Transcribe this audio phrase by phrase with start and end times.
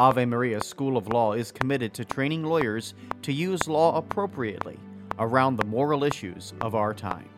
[0.00, 4.78] Ave Maria School of Law is committed to training lawyers to use law appropriately
[5.18, 7.28] around the moral issues of our time.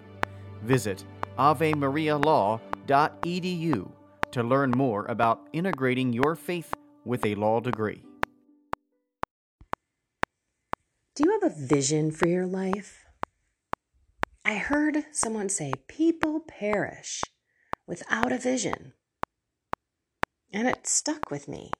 [0.62, 1.04] Visit
[1.40, 3.90] avemarialaw.edu
[4.30, 6.72] to learn more about integrating your faith
[7.04, 8.04] with a law degree.
[11.16, 13.06] Do you have a vision for your life?
[14.44, 17.24] I heard someone say people perish
[17.88, 18.92] without a vision.
[20.52, 21.72] And it stuck with me.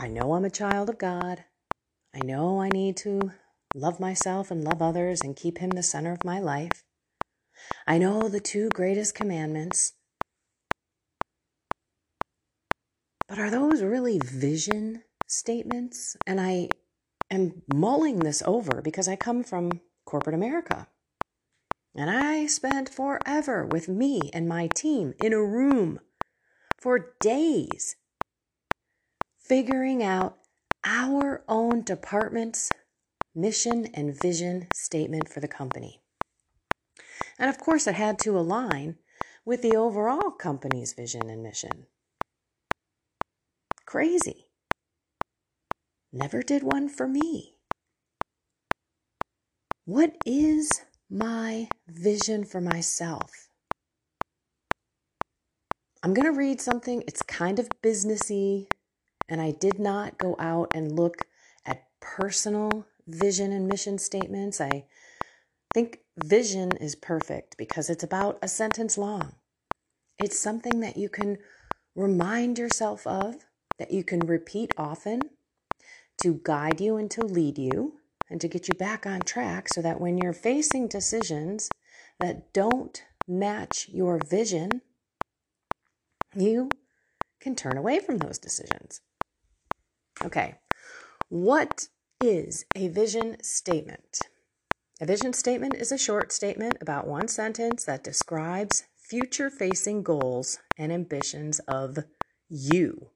[0.00, 1.44] I know I'm a child of God.
[2.14, 3.32] I know I need to
[3.74, 6.84] love myself and love others and keep Him the center of my life.
[7.86, 9.92] I know the two greatest commandments.
[13.28, 16.16] But are those really vision statements?
[16.26, 16.70] And I
[17.30, 20.88] am mulling this over because I come from corporate America.
[21.94, 26.00] And I spent forever with me and my team in a room
[26.80, 27.96] for days
[29.50, 30.36] figuring out
[30.84, 32.70] our own department's
[33.34, 36.00] mission and vision statement for the company.
[37.36, 38.98] And of course, it had to align
[39.44, 41.86] with the overall company's vision and mission.
[43.86, 44.46] Crazy.
[46.12, 47.56] Never did one for me.
[49.84, 53.48] What is my vision for myself?
[56.04, 57.02] I'm going to read something.
[57.08, 58.68] It's kind of businessy,
[59.30, 61.26] and I did not go out and look
[61.64, 64.60] at personal vision and mission statements.
[64.60, 64.84] I
[65.72, 69.36] think vision is perfect because it's about a sentence long.
[70.18, 71.38] It's something that you can
[71.94, 73.36] remind yourself of,
[73.78, 75.30] that you can repeat often
[76.22, 79.80] to guide you and to lead you and to get you back on track so
[79.80, 81.70] that when you're facing decisions
[82.18, 84.82] that don't match your vision,
[86.36, 86.68] you
[87.40, 89.00] can turn away from those decisions.
[90.22, 90.56] Okay,
[91.30, 91.88] what
[92.22, 94.20] is a vision statement?
[95.00, 100.58] A vision statement is a short statement about one sentence that describes future facing goals
[100.76, 102.00] and ambitions of
[102.50, 103.08] you.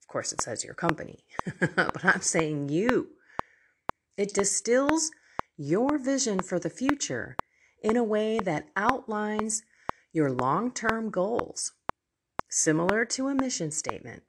[0.00, 1.24] Of course, it says your company,
[1.60, 3.08] but I'm saying you.
[4.16, 5.10] It distills
[5.56, 7.36] your vision for the future
[7.82, 9.64] in a way that outlines
[10.12, 11.72] your long term goals.
[12.48, 14.22] Similar to a mission statement,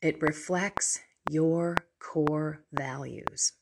[0.00, 1.00] it reflects
[1.30, 3.52] your core values.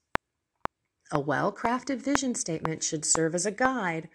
[1.13, 4.09] A well crafted vision statement should serve as a guide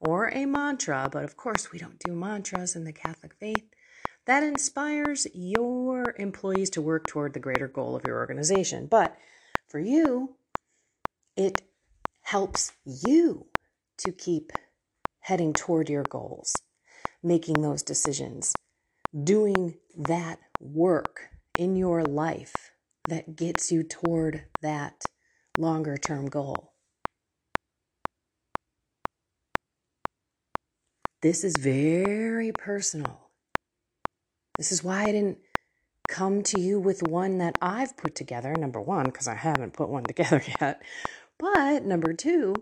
[0.00, 3.64] or a mantra, but of course, we don't do mantras in the Catholic faith,
[4.26, 8.86] that inspires your employees to work toward the greater goal of your organization.
[8.86, 9.16] But
[9.68, 10.36] for you,
[11.36, 11.62] it
[12.22, 13.46] helps you
[13.98, 14.52] to keep
[15.20, 16.54] heading toward your goals,
[17.22, 18.54] making those decisions,
[19.22, 21.28] doing that work
[21.58, 22.72] in your life
[23.08, 25.04] that gets you toward that
[25.58, 26.72] longer term goal.
[31.22, 33.30] This is very personal.
[34.58, 35.38] This is why I didn't
[36.08, 38.54] come to you with one that I've put together.
[38.54, 40.82] Number one, because I haven't put one together yet.
[41.38, 42.54] But number two,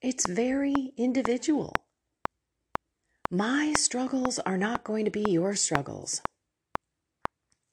[0.00, 1.74] it's very individual.
[3.30, 6.22] My struggles are not going to be your struggles.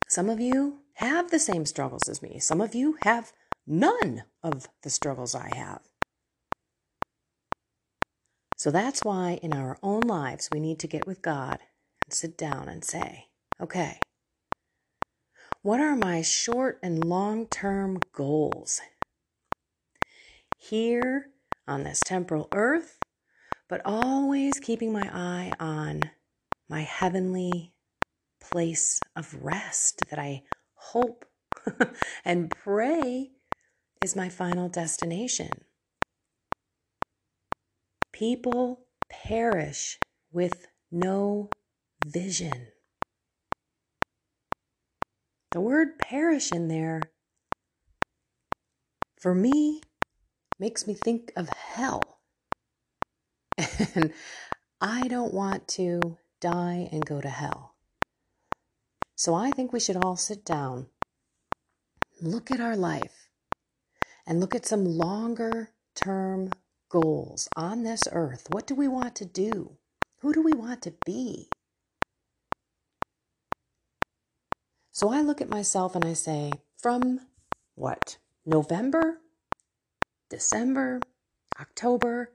[0.07, 2.39] Some of you have the same struggles as me.
[2.39, 3.31] Some of you have
[3.65, 5.81] none of the struggles I have.
[8.57, 11.59] So that's why in our own lives we need to get with God
[12.05, 13.29] and sit down and say,
[13.59, 13.99] okay,
[15.63, 18.81] what are my short and long term goals
[20.57, 21.29] here
[21.67, 22.97] on this temporal earth,
[23.67, 26.11] but always keeping my eye on
[26.69, 27.73] my heavenly
[28.39, 30.43] place of rest that I
[30.89, 31.25] hope
[32.25, 33.31] and pray
[34.04, 35.50] is my final destination.
[38.22, 39.98] people perish
[40.31, 41.50] with no
[42.06, 42.68] vision.
[45.54, 47.01] The word perish in there,
[49.19, 49.81] for me,
[50.60, 52.19] makes me think of hell.
[53.95, 54.13] And
[54.80, 57.70] I don't want to die and go to hell.
[59.21, 60.88] So I think we should all sit down,
[62.23, 63.29] look at our life,
[64.25, 66.50] and look at some longer term
[66.89, 68.47] goals on this earth.
[68.50, 69.77] What do we want to do?
[70.21, 71.50] Who do we want to be?
[74.91, 77.19] So I look at myself and I say, from
[77.75, 78.17] what?
[78.44, 79.19] November,
[80.31, 81.00] December,
[81.59, 82.31] October.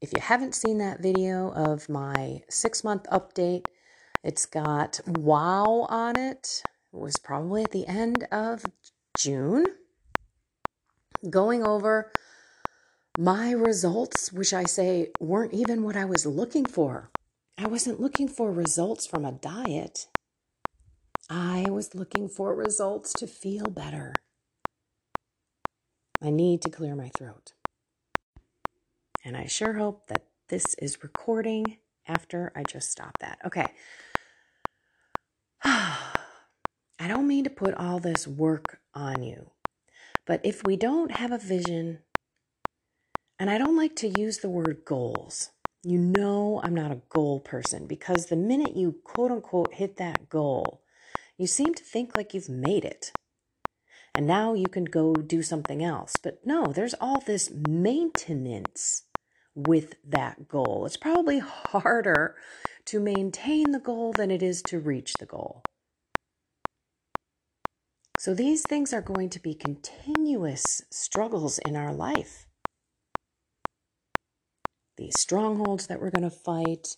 [0.00, 3.64] If you haven't seen that video of my six month update,
[4.24, 6.62] it's got wow on it.
[6.92, 8.64] It was probably at the end of
[9.18, 9.66] June.
[11.28, 12.10] Going over
[13.18, 17.10] my results, which I say weren't even what I was looking for.
[17.58, 20.06] I wasn't looking for results from a diet.
[21.28, 24.14] I was looking for results to feel better.
[26.22, 27.52] I need to clear my throat.
[29.22, 33.38] And I sure hope that this is recording after I just stop that.
[33.44, 33.66] Okay.
[37.04, 39.50] I don't mean to put all this work on you,
[40.24, 41.98] but if we don't have a vision,
[43.38, 45.50] and I don't like to use the word goals.
[45.82, 50.30] You know, I'm not a goal person because the minute you quote unquote hit that
[50.30, 50.80] goal,
[51.36, 53.12] you seem to think like you've made it.
[54.14, 56.14] And now you can go do something else.
[56.16, 59.02] But no, there's all this maintenance
[59.54, 60.84] with that goal.
[60.86, 62.34] It's probably harder
[62.86, 65.64] to maintain the goal than it is to reach the goal.
[68.24, 72.46] So these things are going to be continuous struggles in our life.
[74.96, 76.96] These strongholds that we're going to fight,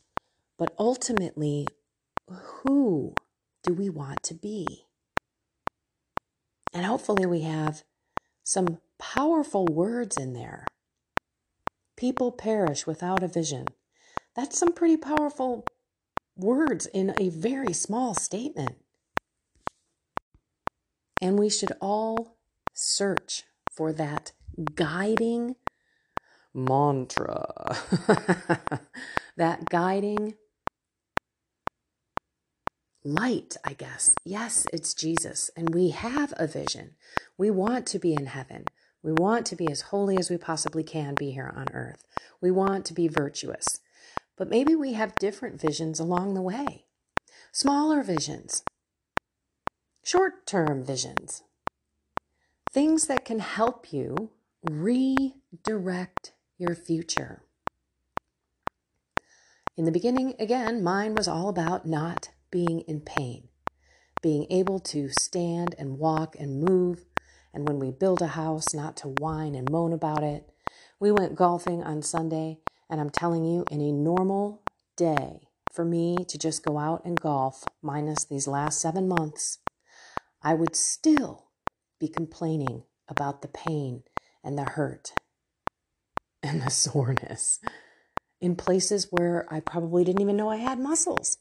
[0.56, 1.66] but ultimately,
[2.30, 3.16] who
[3.64, 4.84] do we want to be?
[6.72, 7.82] And hopefully, we have
[8.44, 10.64] some powerful words in there.
[11.96, 13.66] People perish without a vision.
[14.36, 15.64] That's some pretty powerful
[16.36, 18.76] words in a very small statement.
[21.20, 22.36] And we should all
[22.72, 24.32] search for that
[24.74, 25.56] guiding
[26.54, 27.76] mantra,
[29.36, 30.34] that guiding
[33.04, 34.14] light, I guess.
[34.24, 35.50] Yes, it's Jesus.
[35.56, 36.94] And we have a vision.
[37.38, 38.64] We want to be in heaven.
[39.02, 42.04] We want to be as holy as we possibly can be here on earth.
[42.40, 43.80] We want to be virtuous.
[44.36, 46.86] But maybe we have different visions along the way.
[47.52, 48.62] Smaller visions,
[50.06, 51.42] short term visions,
[52.70, 54.30] things that can help you
[54.62, 57.42] redirect your future.
[59.76, 63.48] In the beginning, again, mine was all about not being in pain,
[64.22, 67.04] being able to stand and walk and move.
[67.52, 70.48] And when we build a house, not to whine and moan about it.
[71.00, 74.62] We went golfing on Sunday, and I'm telling you, in a normal
[74.96, 79.58] day, for me to just go out and golf, minus these last seven months,
[80.46, 81.48] I would still
[81.98, 84.04] be complaining about the pain
[84.44, 85.12] and the hurt
[86.40, 87.58] and the soreness
[88.40, 91.38] in places where I probably didn't even know I had muscles.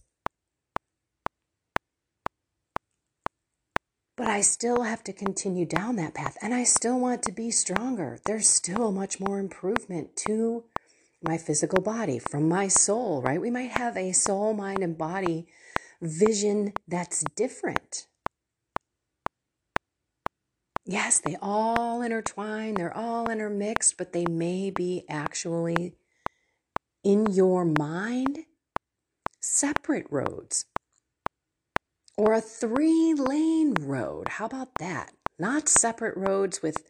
[4.17, 7.51] But I still have to continue down that path and I still want to be
[7.51, 8.17] stronger.
[8.25, 10.63] There's still much more improvement to
[11.21, 13.39] my physical body from my soul, right?
[13.39, 15.45] We might have a soul, mind, and body
[16.01, 18.07] vision that's different.
[20.85, 25.95] Yes, they all intertwine, they're all intermixed, but they may be actually
[27.03, 28.39] in your mind
[29.39, 30.65] separate roads
[32.17, 34.29] or a three lane road.
[34.29, 35.11] How about that?
[35.39, 36.83] Not separate roads with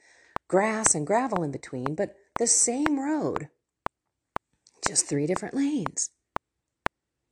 [0.47, 3.49] grass and gravel in between, but the same road,
[4.87, 6.11] just three different lanes.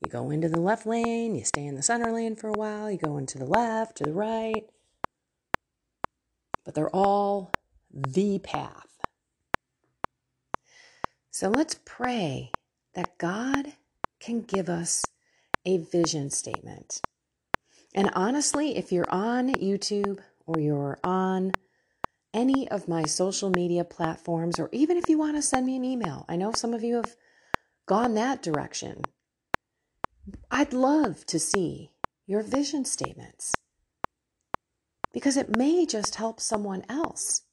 [0.03, 2.89] You go into the left lane, you stay in the center lane for a while,
[2.89, 4.65] you go into the left, to the right,
[6.63, 7.51] but they're all
[7.91, 8.99] the path.
[11.31, 12.51] So let's pray
[12.93, 13.73] that God
[14.19, 15.03] can give us
[15.65, 17.01] a vision statement
[17.93, 21.51] and honestly, if you're on YouTube or you're on
[22.33, 25.85] any of my social media platforms, or even if you want to send me an
[25.85, 27.15] email, I know some of you have
[27.85, 29.03] gone that direction.
[30.49, 31.91] I'd love to see
[32.25, 33.53] your vision statements
[35.13, 37.43] because it may just help someone else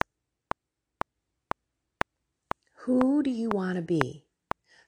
[2.85, 4.25] Who do you want to be?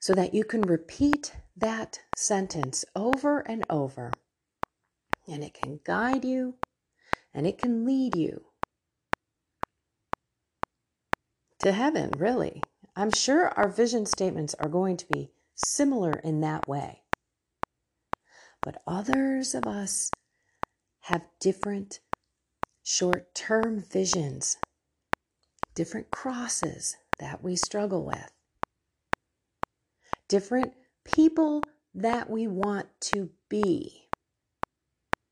[0.00, 4.12] So that you can repeat that sentence over and over.
[5.28, 6.54] And it can guide you
[7.34, 8.46] and it can lead you
[11.58, 12.62] to heaven, really.
[12.96, 17.02] I'm sure our vision statements are going to be similar in that way.
[18.62, 20.10] But others of us
[21.02, 22.00] have different
[22.82, 24.58] short term visions,
[25.74, 28.30] different crosses that we struggle with,
[30.28, 30.72] different
[31.04, 31.62] people
[31.94, 34.08] that we want to be.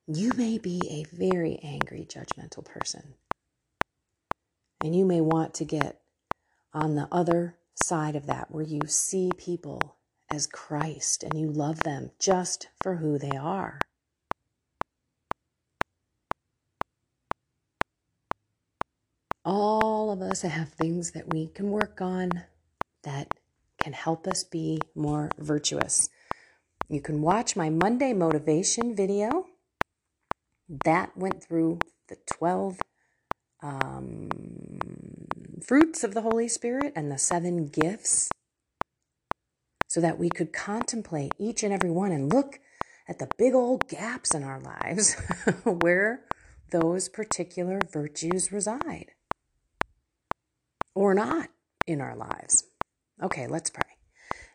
[0.06, 3.14] You may be a very angry, judgmental person.
[4.82, 6.00] And you may want to get
[6.72, 9.96] on the other side of that where you see people
[10.30, 13.80] as Christ and you love them just for who they are.
[20.10, 22.42] Of us have things that we can work on
[23.04, 23.32] that
[23.80, 26.08] can help us be more virtuous.
[26.88, 29.46] You can watch my Monday motivation video.
[30.84, 32.80] That went through the 12
[33.62, 34.30] um,
[35.64, 38.30] fruits of the Holy Spirit and the seven gifts
[39.86, 42.58] so that we could contemplate each and every one and look
[43.06, 45.14] at the big old gaps in our lives
[45.64, 46.24] where
[46.72, 49.12] those particular virtues reside
[50.94, 51.48] or not
[51.86, 52.64] in our lives.
[53.22, 53.82] Okay, let's pray.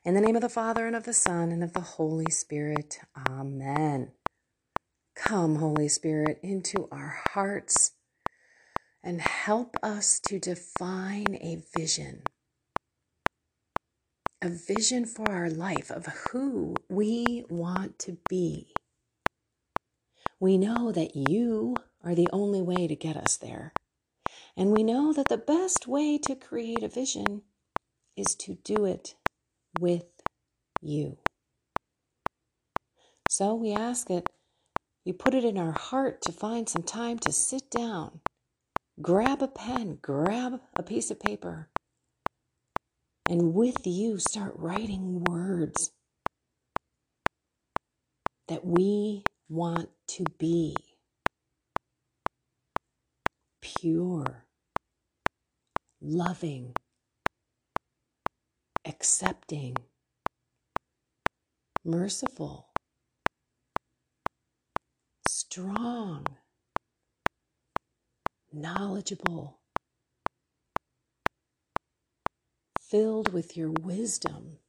[0.04, 3.00] In the name of the Father, and of the Son, and of the Holy Spirit.
[3.28, 4.12] Amen.
[5.16, 7.92] Come, Holy Spirit, into our hearts
[9.04, 12.24] and help us to define a vision.
[14.42, 18.74] A vision for our life of who we want to be.
[20.40, 23.74] We know that you are the only way to get us there.
[24.58, 27.42] And we know that the best way to create a vision
[28.16, 29.16] is to do it
[29.80, 30.06] with
[30.82, 31.18] you.
[33.30, 34.30] So we ask it,
[35.04, 38.22] you put it in our heart to find some time to sit down,
[39.02, 41.70] grab a pen, grab a piece of paper,
[43.30, 45.92] and with you start writing words
[48.48, 50.76] that we want to be
[53.62, 54.45] pure,
[56.08, 56.72] loving,
[58.86, 59.76] accepting,
[61.84, 62.68] merciful,
[65.28, 66.28] strong,
[68.54, 69.62] knowledgeable,
[72.80, 74.60] filled with your wisdom.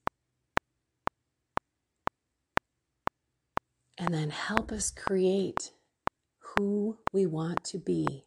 [3.98, 5.72] And then help us create
[6.38, 8.24] who we want to be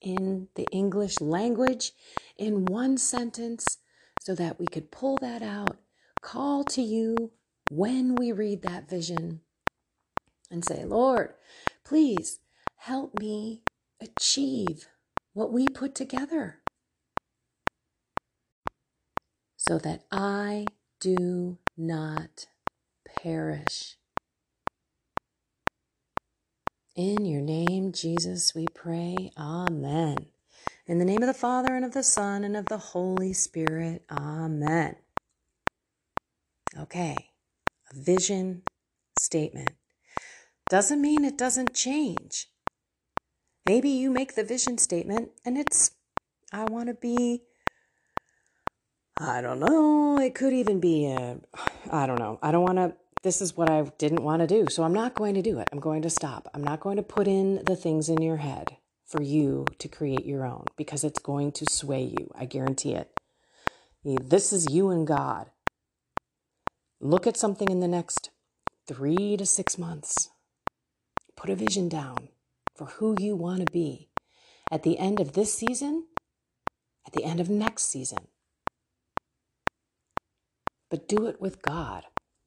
[0.00, 1.92] in the English language
[2.36, 3.78] in one sentence
[4.20, 5.76] so that we could pull that out,
[6.20, 7.32] call to you
[7.70, 9.40] when we read that vision,
[10.50, 11.34] and say, Lord,
[11.84, 12.38] please
[12.76, 13.62] help me
[14.00, 14.88] achieve
[15.32, 16.60] what we put together
[19.56, 20.66] so that I
[21.00, 22.46] do not
[23.20, 23.96] perish.
[26.94, 27.55] In your name,
[27.92, 29.30] Jesus, we pray.
[29.36, 30.26] Amen.
[30.86, 34.04] In the name of the Father, and of the Son, and of the Holy Spirit.
[34.10, 34.96] Amen.
[36.78, 37.30] Okay,
[37.90, 38.62] a vision
[39.18, 39.70] statement.
[40.68, 42.48] Doesn't mean it doesn't change.
[43.66, 45.92] Maybe you make the vision statement and it's,
[46.52, 47.42] I want to be,
[49.18, 51.38] I don't know, it could even be a,
[51.90, 52.94] I don't know, I don't want to
[53.26, 54.68] this is what I didn't want to do.
[54.70, 55.68] So I'm not going to do it.
[55.72, 56.48] I'm going to stop.
[56.54, 60.24] I'm not going to put in the things in your head for you to create
[60.24, 62.30] your own because it's going to sway you.
[62.38, 63.10] I guarantee it.
[64.04, 65.50] This is you and God.
[67.00, 68.30] Look at something in the next
[68.86, 70.30] three to six months.
[71.34, 72.28] Put a vision down
[72.76, 74.08] for who you want to be
[74.70, 76.06] at the end of this season,
[77.04, 78.28] at the end of next season.
[80.88, 82.04] But do it with God.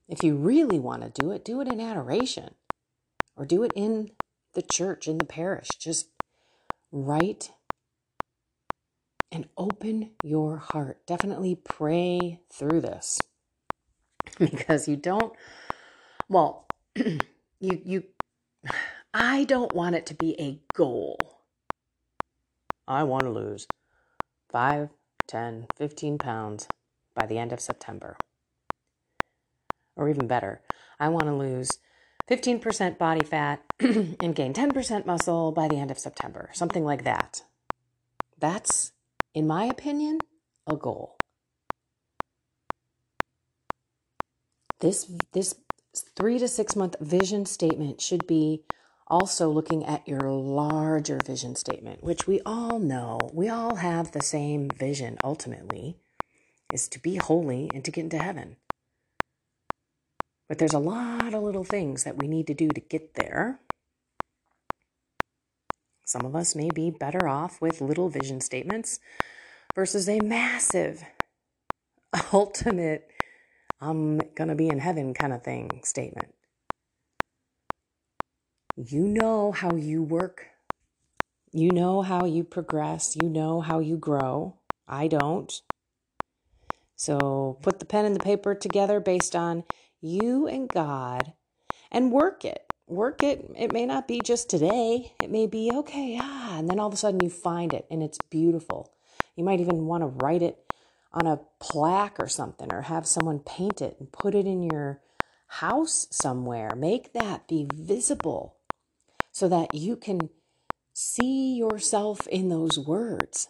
[0.09, 2.55] If you really want to do it, do it in adoration
[3.37, 4.09] or do it in
[4.55, 5.67] the church, in the parish.
[5.79, 6.07] Just
[6.91, 7.51] write
[9.31, 11.05] and open your heart.
[11.05, 13.19] Definitely pray through this
[14.39, 15.31] because you don't,
[16.27, 17.19] well, you,
[17.59, 18.03] you,
[19.13, 21.19] I don't want it to be a goal.
[22.87, 23.67] I want to lose
[24.49, 24.89] 5,
[25.27, 26.67] 10, 15 pounds
[27.13, 28.17] by the end of September
[29.99, 30.61] or even better,
[30.99, 31.77] I want to lose
[32.29, 37.43] 15% body fat and gain 10% muscle by the end of September, something like that.
[38.39, 38.93] That's,
[39.33, 40.19] in my opinion,
[40.65, 41.19] a goal.
[44.79, 45.55] this this
[46.15, 48.63] three to six month vision statement should be
[49.07, 54.21] also looking at your larger vision statement, which we all know, we all have the
[54.21, 55.97] same vision ultimately,
[56.71, 58.55] is to be holy and to get into heaven.
[60.49, 63.59] But there's a lot of little things that we need to do to get there.
[66.03, 68.99] Some of us may be better off with little vision statements
[69.75, 71.03] versus a massive,
[72.33, 73.11] ultimate,
[73.79, 76.33] I'm going to be in heaven kind of thing statement.
[78.75, 80.47] You know how you work.
[81.51, 83.15] You know how you progress.
[83.21, 84.55] You know how you grow.
[84.87, 85.61] I don't.
[86.95, 89.63] So put the pen and the paper together based on
[90.01, 91.33] you and God
[91.91, 92.65] and work it.
[92.87, 93.51] Work it.
[93.55, 95.13] It may not be just today.
[95.21, 98.01] It may be, okay, ah, and then all of a sudden you find it and
[98.01, 98.93] it's beautiful.
[99.35, 100.57] You might even want to write it
[101.13, 105.01] on a plaque or something or have someone paint it and put it in your
[105.47, 106.75] house somewhere.
[106.75, 108.57] Make that be visible
[109.31, 110.29] so that you can
[110.93, 113.49] see yourself in those words,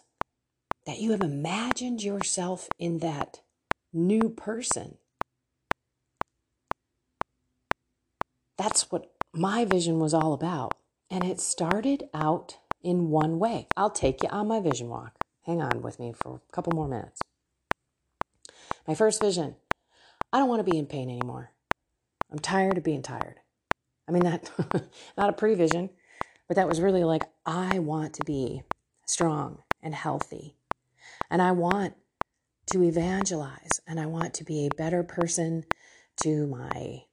[0.86, 3.40] that you have imagined yourself in that
[3.92, 4.98] new person.
[8.60, 10.74] That's what my vision was all about.
[11.10, 13.68] And it started out in one way.
[13.74, 15.14] I'll take you on my vision walk.
[15.46, 17.22] Hang on with me for a couple more minutes.
[18.86, 19.56] My first vision
[20.30, 21.52] I don't want to be in pain anymore.
[22.30, 23.36] I'm tired of being tired.
[24.06, 24.50] I mean, that,
[25.16, 25.88] not a prevision,
[26.46, 28.60] but that was really like, I want to be
[29.06, 30.54] strong and healthy.
[31.30, 31.94] And I want
[32.72, 35.64] to evangelize and I want to be a better person
[36.24, 37.04] to my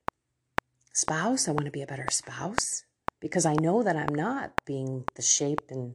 [0.98, 1.48] spouse.
[1.48, 2.84] I want to be a better spouse
[3.20, 5.94] because I know that I'm not being the shape and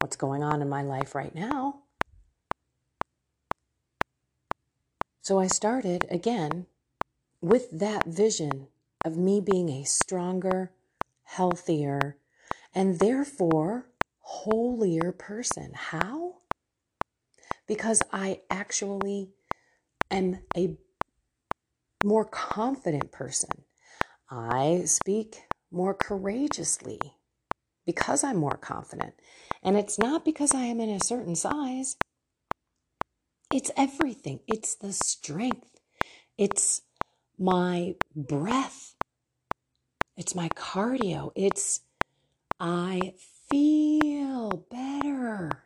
[0.00, 1.80] what's going on in my life right now.
[5.20, 6.66] So I started again
[7.42, 8.68] with that vision
[9.04, 10.72] of me being a stronger,
[11.24, 12.16] healthier,
[12.74, 13.86] and therefore
[14.20, 15.72] holier person.
[15.74, 16.36] How?
[17.66, 19.28] Because I actually
[20.10, 20.76] am a
[22.02, 23.64] more confident person.
[24.30, 27.00] I speak more courageously
[27.84, 29.14] because I'm more confident.
[29.62, 31.96] And it's not because I am in a certain size,
[33.52, 34.40] it's everything.
[34.46, 35.80] It's the strength,
[36.38, 36.82] it's
[37.38, 38.94] my breath,
[40.16, 41.80] it's my cardio, it's
[42.60, 43.14] I
[43.50, 45.64] feel better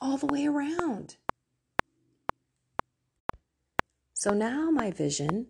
[0.00, 1.16] all the way around.
[4.14, 5.48] So now my vision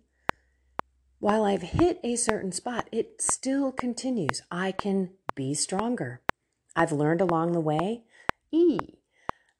[1.21, 4.43] while I've hit a certain spot, it still continues.
[4.51, 6.21] I can be stronger.
[6.77, 8.05] I've learned along the way,
[8.53, 8.79] E,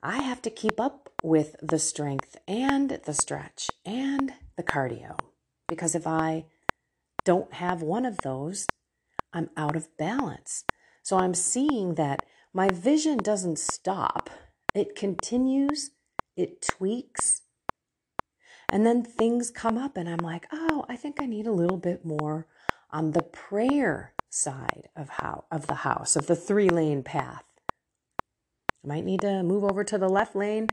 [0.03, 5.19] I have to keep up with the strength and the stretch and the cardio.
[5.67, 6.47] Because if I
[7.25, 8.67] don't have one of those,
[9.33, 10.65] I'm out of balance.
[11.03, 14.31] So I'm seeing that my vision doesn't stop,
[14.75, 15.91] it continues,
[16.37, 17.43] it tweaks,
[18.71, 21.79] and then things come up, and I'm like, oh, I think I need a little
[21.79, 22.47] bit more
[22.91, 27.45] on the prayer side of how of the house of the three lane path.
[28.85, 30.69] I might need to move over to the left lane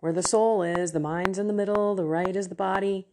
[0.00, 3.06] where the soul is, the mind's in the middle, the right is the body.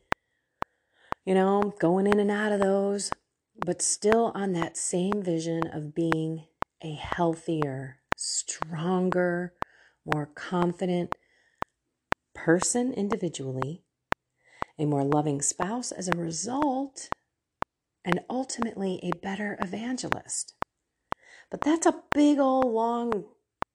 [1.26, 3.12] You know, going in and out of those,
[3.66, 6.48] but still on that same vision of being
[6.84, 9.54] a healthier, stronger,
[10.06, 11.16] more confident
[12.34, 13.84] person individually
[14.78, 17.10] a more loving spouse as a result,
[18.04, 20.54] and ultimately a better evangelist.
[21.50, 23.26] But that's a big old long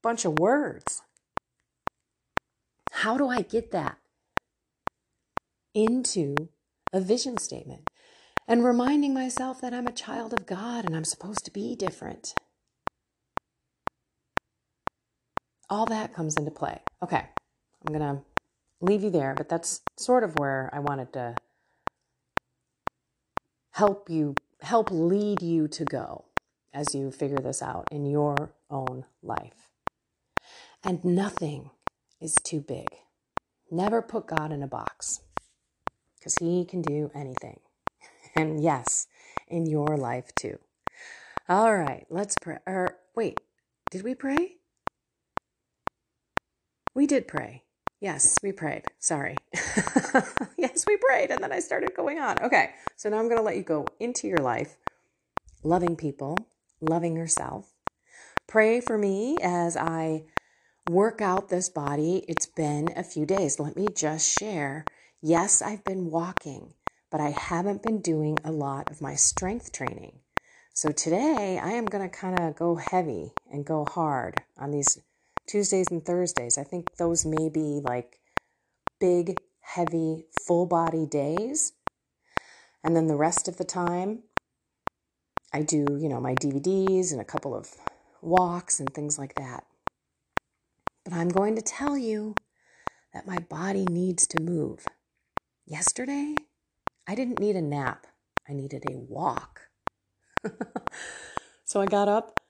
[0.03, 1.03] bunch of words.
[2.91, 3.99] How do I get that
[5.75, 6.35] into
[6.93, 7.89] a vision statement?
[8.49, 12.33] And reminding myself that I'm a child of God and I'm supposed to be different.
[15.69, 16.81] All that comes into play.
[17.03, 17.25] Okay,
[17.87, 18.23] I'm going to
[18.87, 21.35] leave you there, but that's sort of where I wanted to
[23.73, 26.25] help you, help lead you to go
[26.73, 29.71] as you figure this out in your own life.
[30.85, 31.71] And nothing
[32.21, 32.89] is too big.
[33.71, 35.21] Never put God in a box
[36.19, 37.61] because He can do anything.
[38.39, 39.07] And yes,
[39.49, 40.59] in your life too.
[41.49, 42.59] All right, let's pray.
[42.67, 43.41] Or wait,
[43.91, 44.57] did we pray?
[46.95, 47.63] We did pray.
[48.01, 48.85] Yes, we prayed.
[48.99, 49.37] Sorry.
[50.59, 51.31] yes, we prayed.
[51.31, 52.37] And then I started going on.
[52.43, 54.77] Okay, so now I'm going to let you go into your life,
[55.63, 56.37] loving people,
[56.81, 57.73] loving yourself.
[58.47, 60.25] Pray for me as I
[60.89, 62.25] work out this body.
[62.29, 63.59] It's been a few days.
[63.59, 64.85] Let me just share.
[65.23, 66.75] Yes, I've been walking,
[67.11, 70.21] but I haven't been doing a lot of my strength training.
[70.75, 75.01] So today I am going to kind of go heavy and go hard on these
[75.47, 76.59] Tuesdays and Thursdays.
[76.59, 78.19] I think those may be like
[79.01, 81.73] big, heavy, full body days.
[82.83, 84.23] And then the rest of the time,
[85.53, 87.75] I do, you know, my DVDs and a couple of
[88.21, 89.65] walks and things like that.
[91.05, 92.35] But I'm going to tell you
[93.15, 94.87] that my body needs to move.
[95.65, 96.35] Yesterday,
[97.09, 98.07] I didn't need a nap,
[98.49, 99.63] I needed a walk.
[101.65, 102.41] so I got up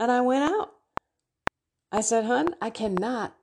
[0.00, 0.75] and I went out.
[1.92, 3.34] I said, Hun, I cannot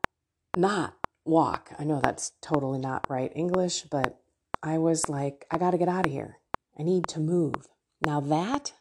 [0.56, 1.72] not walk.
[1.80, 4.20] I know that's totally not right English, but
[4.62, 6.38] I was like, I got to get out of here.
[6.78, 7.68] I need to move.
[8.06, 8.74] Now that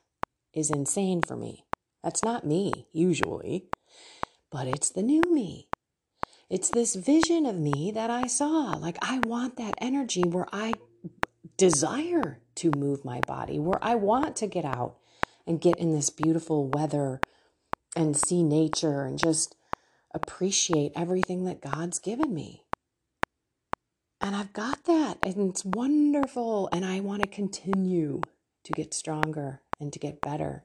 [0.53, 1.65] is insane for me.
[2.03, 3.67] That's not me, usually,
[4.51, 5.69] but it's the new me.
[6.51, 8.77] It's this vision of me that I saw.
[8.77, 10.75] Like, I want that energy where I
[11.57, 14.97] desire to move my body, where I want to get out
[15.47, 17.21] and get in this beautiful weather
[17.97, 19.55] and see nature and just
[20.15, 22.65] appreciate everything that God's given me.
[24.21, 26.69] And I've got that, and it's wonderful.
[26.73, 28.21] And I want to continue
[28.65, 30.65] to get stronger and to get better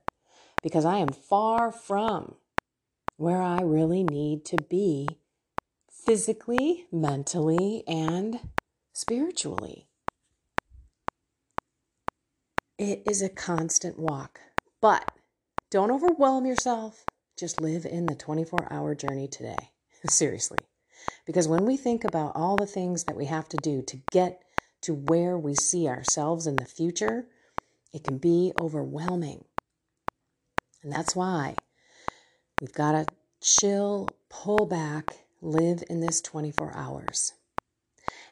[0.62, 2.36] because I am far from
[3.18, 5.08] where I really need to be
[5.92, 8.40] physically, mentally, and
[8.94, 9.88] spiritually.
[12.78, 14.40] It is a constant walk,
[14.82, 15.12] but
[15.72, 17.06] don't overwhelm yourself.
[17.38, 19.70] Just live in the 24 hour journey today.
[20.10, 20.58] Seriously.
[21.26, 24.42] Because when we think about all the things that we have to do to get
[24.82, 27.28] to where we see ourselves in the future,
[27.94, 29.46] it can be overwhelming.
[30.84, 31.56] And that's why
[32.60, 33.06] we've got to
[33.42, 37.34] chill, pull back, live in this 24 hours.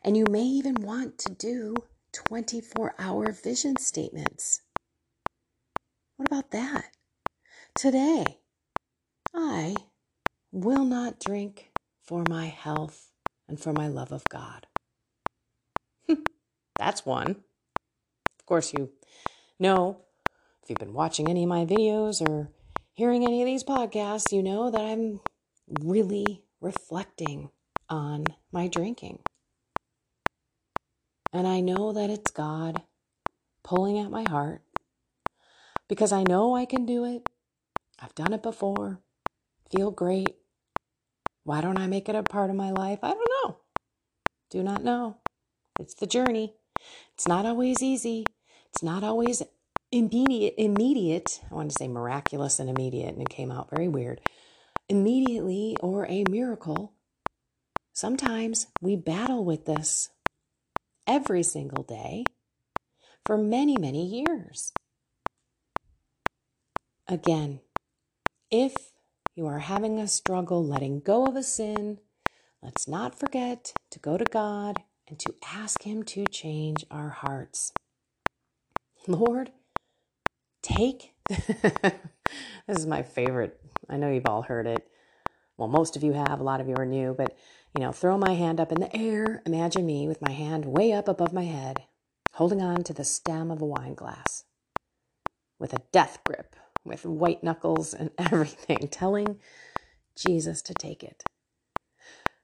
[0.03, 1.75] And you may even want to do
[2.13, 4.61] 24 hour vision statements.
[6.17, 6.91] What about that?
[7.75, 8.39] Today,
[9.35, 9.75] I
[10.51, 11.71] will not drink
[12.01, 13.11] for my health
[13.47, 14.67] and for my love of God.
[16.79, 17.31] That's one.
[18.39, 18.91] Of course, you
[19.59, 19.97] know,
[20.63, 22.49] if you've been watching any of my videos or
[22.93, 25.19] hearing any of these podcasts, you know that I'm
[25.81, 27.49] really reflecting
[27.89, 29.19] on my drinking.
[31.33, 32.83] And I know that it's God
[33.63, 34.61] pulling at my heart
[35.89, 37.27] because I know I can do it.
[37.99, 39.01] I've done it before.
[39.71, 40.35] Feel great.
[41.43, 42.99] Why don't I make it a part of my life?
[43.03, 43.57] I don't know.
[44.49, 45.17] Do not know.
[45.79, 46.53] It's the journey.
[47.13, 48.25] It's not always easy.
[48.69, 49.43] It's not always
[49.91, 50.55] immediate.
[50.57, 51.41] Immediate.
[51.49, 54.21] I wanted to say miraculous and immediate, and it came out very weird.
[54.89, 56.93] Immediately or a miracle.
[57.93, 60.09] Sometimes we battle with this
[61.07, 62.25] every single day
[63.25, 64.73] for many, many years.
[67.07, 67.61] Again,
[68.51, 68.94] if
[69.35, 71.99] you are having a struggle letting go of a sin,
[72.63, 77.73] let's not forget to go to God and to ask Him to change our hearts.
[79.07, 79.51] Lord,
[80.63, 81.13] take.
[81.29, 81.93] this
[82.69, 83.59] is my favorite.
[83.89, 84.87] I know you've all heard it.
[85.57, 87.37] Well, most of you have, a lot of you are new, but
[87.77, 89.41] you know, throw my hand up in the air.
[89.45, 91.83] Imagine me with my hand way up above my head,
[92.33, 94.45] holding on to the stem of a wine glass
[95.59, 99.39] with a death grip, with white knuckles and everything, telling
[100.15, 101.23] Jesus to take it.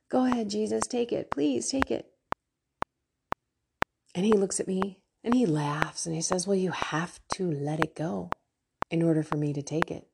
[0.10, 1.32] Go ahead, Jesus, take it.
[1.32, 2.08] Please take it.
[4.14, 7.50] And he looks at me and he laughs and he says, Well, you have to
[7.50, 8.30] let it go
[8.90, 10.08] in order for me to take it.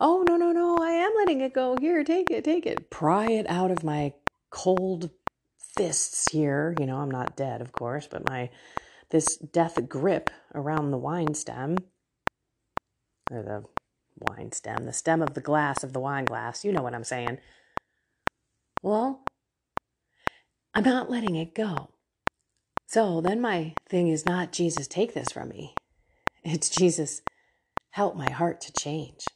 [0.00, 1.76] Oh, no, no, no, I am letting it go.
[1.78, 2.90] Here, take it, take it.
[2.90, 4.14] Pry it out of my
[4.50, 5.10] cold
[5.76, 6.74] fists here.
[6.80, 8.48] You know, I'm not dead, of course, but my
[9.10, 11.76] this death grip around the wine stem
[13.30, 13.64] or the
[14.18, 16.64] wine stem, the stem of the glass of the wine glass.
[16.64, 17.38] You know what I'm saying.
[18.82, 19.24] Well,
[20.74, 21.90] I'm not letting it go.
[22.86, 25.74] So then my thing is not Jesus, take this from me.
[26.44, 27.22] It's Jesus,
[27.90, 29.26] help my heart to change.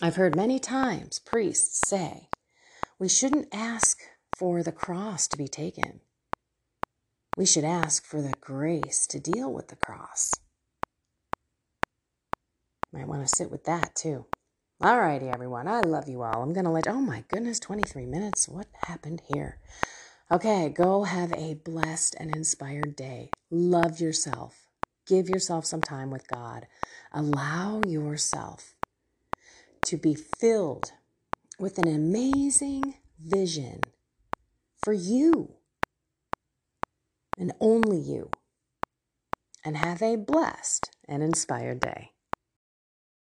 [0.00, 2.28] I've heard many times priests say
[2.98, 4.00] we shouldn't ask
[4.36, 6.00] for the cross to be taken.
[7.36, 10.32] We should ask for the grace to deal with the cross.
[12.92, 14.26] Might want to sit with that too.
[14.82, 15.68] Alrighty, everyone.
[15.68, 16.42] I love you all.
[16.42, 18.48] I'm going to let, oh my goodness, 23 minutes.
[18.48, 19.58] What happened here?
[20.30, 23.30] Okay, go have a blessed and inspired day.
[23.50, 24.66] Love yourself.
[25.06, 26.66] Give yourself some time with God.
[27.12, 28.74] Allow yourself
[29.86, 30.92] to be filled
[31.58, 33.80] with an amazing vision
[34.84, 35.54] for you
[37.38, 38.30] and only you.
[39.64, 42.11] and have a blessed and inspired day.